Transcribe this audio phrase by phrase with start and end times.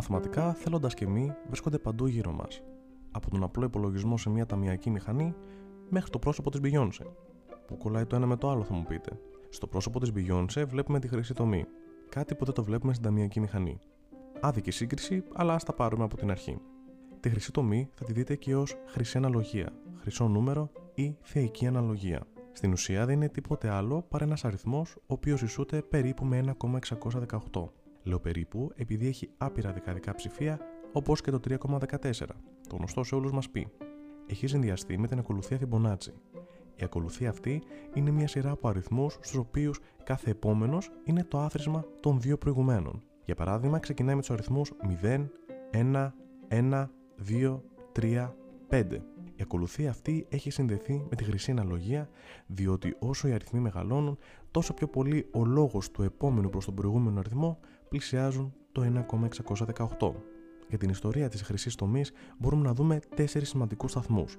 [0.00, 2.62] μαθηματικά, θέλοντας και μη, βρίσκονται παντού γύρω μας.
[3.10, 5.34] Από τον απλό υπολογισμό σε μια ταμιακή μηχανή
[5.88, 7.06] μέχρι το πρόσωπο της Beyoncé.
[7.66, 9.18] Που κολλάει το ένα με το άλλο, θα μου πείτε.
[9.48, 11.64] Στο πρόσωπο της Beyoncé βλέπουμε τη χρυσή τομή.
[12.08, 13.78] Κάτι που δεν το βλέπουμε στην ταμιακή μηχανή.
[14.40, 16.58] Άδικη σύγκριση, αλλά ας τα πάρουμε από την αρχή.
[17.20, 22.26] Τη χρυσή τομή θα τη δείτε και ως χρυσή αναλογία, χρυσό νούμερο ή θεϊκή αναλογία.
[22.52, 27.70] Στην ουσία δεν είναι τίποτε άλλο παρά ένας αριθμός ο οποίος ισούται περίπου με 1,618.
[28.02, 30.58] Λέω περίπου επειδή έχει άπειρα δεκαδικά ψηφία
[30.92, 32.12] όπως και το 3,14,
[32.68, 33.68] το γνωστό σε όλους μας πει.
[34.26, 36.12] Έχει συνδυαστεί με την ακολουθία Fibonacci.
[36.76, 37.62] Η ακολουθία αυτή
[37.94, 43.02] είναι μια σειρά από αριθμούς στους οποίους κάθε επόμενος είναι το άθροισμα των δύο προηγουμένων.
[43.24, 45.30] Για παράδειγμα, ξεκινάει με τους αριθμούς 0,
[45.70, 46.14] 1,
[46.48, 47.62] 1, 2,
[47.92, 48.34] 3,
[48.68, 49.02] 5.
[49.40, 52.08] Η ακολουθία αυτή έχει συνδεθεί με τη χρυσή αναλογία,
[52.46, 54.18] διότι όσο οι αριθμοί μεγαλώνουν,
[54.50, 57.58] τόσο πιο πολύ ο λόγος του επόμενου προς τον προηγούμενο αριθμό
[57.88, 59.04] πλησιάζουν το
[59.98, 60.12] 1,618.
[60.68, 64.36] Για την ιστορία της χρυσής τομής μπορούμε να δούμε τέσσερις σημαντικούς σταθμούς.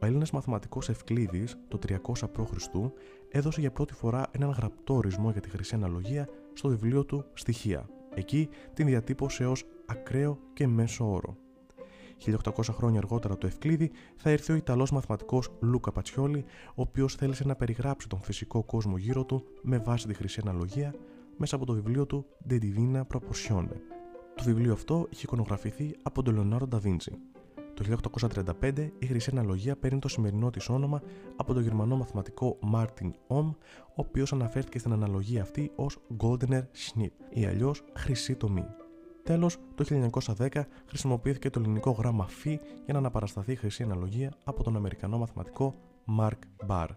[0.00, 1.96] Ο Έλληνας μαθηματικός Ευκλήδης το 300
[2.32, 2.52] π.Χ.
[3.28, 7.88] έδωσε για πρώτη φορά έναν γραπτό ορισμό για τη χρυσή αναλογία στο βιβλίο του «Στοιχεία».
[8.14, 11.36] Εκεί την διατύπωσε ως ακραίο και μέσο όρο.
[12.26, 17.44] 1800 χρόνια αργότερα το Ευκλήδη θα έρθει ο Ιταλός μαθηματικός Λούκα Πατσιόλη, ο οποίος θέλησε
[17.46, 20.94] να περιγράψει τον φυσικό κόσμο γύρω του με βάση τη χρυσή αναλογία
[21.36, 23.68] μέσα από το βιβλίο του De Divina Proportione.
[24.34, 27.18] Το βιβλίο αυτό είχε εικονογραφηθεί από τον Λεωνάρο Νταβίντσι.
[27.74, 27.84] Το
[28.60, 31.02] 1835 η χρυσή αναλογία παίρνει το σημερινό της όνομα
[31.36, 37.12] από τον γερμανό μαθηματικό Μάρτιν Ομ, ο οποίος αναφέρθηκε στην αναλογία αυτή ως Goldener Schnitt
[37.30, 38.66] ή αλλιώς χρυσή τομή.
[39.24, 39.84] Τέλος, το
[40.36, 40.48] 1910
[40.86, 45.74] χρησιμοποιήθηκε το ελληνικό γράμμα φ για να αναπαρασταθεί η χρυσή αναλογία από τον Αμερικανό μαθηματικό
[46.18, 46.88] Mark Barr.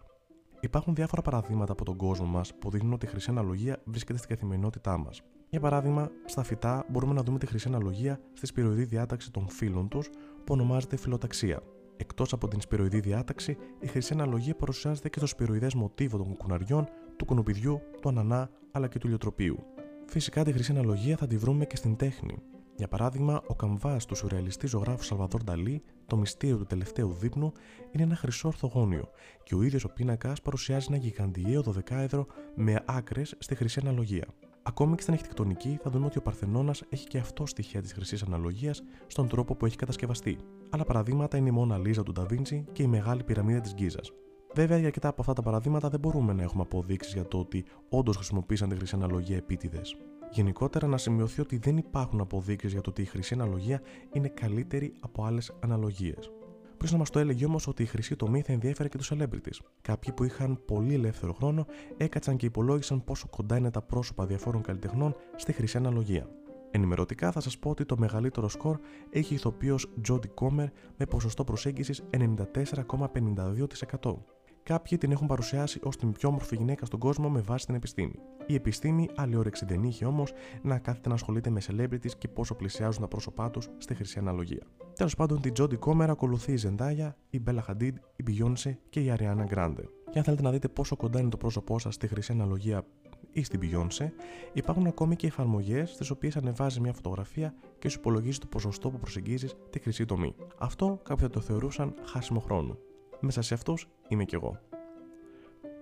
[0.60, 4.30] Υπάρχουν διάφορα παραδείγματα από τον κόσμο μας που δείχνουν ότι η χρυσή αναλογία βρίσκεται στην
[4.30, 5.22] καθημερινότητά μας.
[5.50, 9.88] Για παράδειγμα, στα φυτά μπορούμε να δούμε τη χρυσή αναλογία στη σπυροειδή διάταξη των φύλων
[9.88, 10.10] τους
[10.44, 11.62] που ονομάζεται φιλοταξία.
[11.98, 16.88] Εκτός από την σπυροειδή διάταξη, η χρυσή αναλογία παρουσιάζεται και στο σπυροειδές μοτίβο των κουκουναριών,
[17.16, 19.77] του κουνουπιδιού, του ανανά αλλά και του ηλιοτροπίου.
[20.10, 22.38] Φυσικά τη χρυσή αναλογία θα τη βρούμε και στην τέχνη.
[22.76, 27.52] Για παράδειγμα, ο καμβάς του σουρεαλιστή ζωγράφου Σαλβαδόρ Νταλή, το μυστήριο του τελευταίου δείπνου,
[27.92, 29.10] είναι ένα χρυσό ορθογόνιο
[29.44, 32.26] και ο ίδιος ο πίνακας παρουσιάζει ένα γιγαντιαίο δωδεκάεδρο
[32.56, 34.26] με άκρες στη χρυσή αναλογία.
[34.64, 38.24] Ακόμη και στην αρχιτεκτονική θα δούμε ότι ο Παρθενώνας έχει και αυτό στοιχεία της χρυσής
[38.24, 40.38] αναλογίας στον τρόπο που έχει κατασκευαστεί.
[40.70, 44.12] Άλλα παραδείγματα είναι η Μόνα Λίζα του Νταβίντσι και η Μεγάλη Πυραμίδα της Γκίζας.
[44.54, 47.66] Βέβαια, για αρκετά από αυτά τα παραδείγματα δεν μπορούμε να έχουμε αποδείξεις για το ότι
[47.90, 49.98] όντως χρησιμοποίησαν τη χρυσή αναλογία επίτηδες.
[50.32, 53.82] Γενικότερα, να σημειωθεί ότι δεν υπάρχουν αποδείξεις για το ότι η χρυσή αναλογία
[54.14, 56.32] είναι καλύτερη από άλλες αναλογίες.
[56.78, 59.60] Ποιος να μας το έλεγε όμως ότι η χρυσή τομή θα ενδιέφερε και τους celebrities.
[59.82, 61.66] Κάποιοι που είχαν πολύ ελεύθερο χρόνο
[61.98, 66.30] έκατσαν και υπολόγισαν πόσο κοντά είναι τα πρόσωπα διαφόρων καλλιτεχνών στη χρυσή αναλογία.
[66.72, 72.04] Ενημερωτικά θα σας πω ότι το μεγαλύτερο σκορ έχει ηθοποιός Jodie Comer με ποσοστό προσέγγισης
[72.10, 74.37] 94,52%.
[74.68, 78.20] Κάποιοι την έχουν παρουσιάσει ως την πιο όμορφη γυναίκα στον κόσμο με βάση την επιστήμη.
[78.46, 82.56] Η επιστήμη άλλη όρεξη δεν είχε όμως να κάθεται να ασχολείται με celebrities και πόσο
[82.56, 84.64] πλησιάζουν τα πρόσωπά τους στη χρυσή αναλογία.
[84.96, 89.14] Τέλος πάντων, την Jodie Comer ακολουθεί η Zendaya, η Bella Hadid, η Beyoncé και η
[89.18, 89.84] Ariana Grande.
[90.12, 92.86] Και αν θέλετε να δείτε πόσο κοντά είναι το πρόσωπό σας στη χρυσή αναλογία
[93.32, 94.08] ή στην Beyoncé,
[94.54, 99.00] υπάρχουν ακόμη και εφαρμογές στις οποίες ανεβάζει μια φωτογραφία και σου υπολογίζει το ποσοστό που
[99.00, 100.36] προσεγγίζεις τη χρυσή τομή.
[100.58, 102.78] Αυτό κάποιοι θα το θεωρούσαν χάσιμο χρόνο.
[103.20, 104.60] Μέσα σε αυτούς είμαι κι εγώ.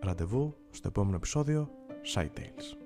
[0.01, 1.69] Ραντεβού στο επόμενο επεισόδιο
[2.15, 2.84] Side Tales.